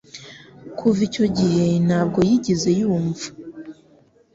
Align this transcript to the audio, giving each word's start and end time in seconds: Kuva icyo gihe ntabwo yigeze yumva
Kuva 0.77 0.99
icyo 1.07 1.25
gihe 1.37 1.65
ntabwo 1.87 2.19
yigeze 2.29 2.69
yumva 2.79 3.27